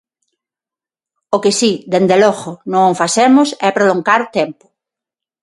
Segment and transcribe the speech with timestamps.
[1.35, 4.65] O que si, dende logo, non facemos é prolongar o tempo.